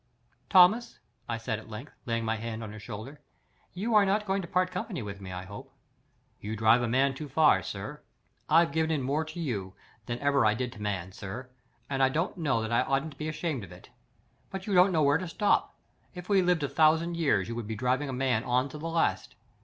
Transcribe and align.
"Thomas," 0.49 0.97
I 1.29 1.37
said, 1.37 1.59
at 1.59 1.69
length, 1.69 1.93
laying 2.07 2.25
my 2.25 2.35
hand 2.37 2.63
on 2.63 2.71
his 2.71 2.81
shoulder, 2.81 3.19
"you 3.71 3.93
are 3.93 4.03
not 4.03 4.25
going 4.25 4.41
to 4.41 4.47
part 4.47 4.71
company 4.71 5.03
with 5.03 5.21
me, 5.21 5.31
I 5.31 5.45
hope?" 5.45 5.71
"You 6.39 6.55
drive 6.55 6.81
a 6.81 6.87
man 6.87 7.13
too 7.13 7.29
far, 7.29 7.61
sir. 7.61 8.01
I've 8.49 8.71
given 8.71 8.89
in 8.89 9.03
more 9.03 9.23
to 9.25 9.39
you 9.39 9.75
than 10.07 10.17
ever 10.17 10.43
I 10.43 10.55
did 10.55 10.71
to 10.71 10.81
man, 10.81 11.11
sir; 11.11 11.51
and 11.87 12.01
I 12.01 12.09
don't 12.09 12.35
know 12.35 12.63
that 12.63 12.71
I 12.71 12.81
oughtn't 12.81 13.11
to 13.11 13.17
be 13.19 13.27
ashamed 13.29 13.63
of 13.63 13.71
it. 13.71 13.91
But 14.49 14.65
you 14.65 14.73
don't 14.73 14.91
know 14.91 15.03
where 15.03 15.19
to 15.19 15.27
stop. 15.27 15.75
If 16.15 16.29
we 16.29 16.41
lived 16.41 16.63
a 16.63 16.67
thousand 16.67 17.15
years 17.15 17.47
you 17.47 17.53
would 17.53 17.67
be 17.67 17.75
driving 17.75 18.09
a 18.09 18.11
man 18.11 18.43
on 18.43 18.69
to 18.69 18.79
the 18.79 18.89
last. 18.89 19.35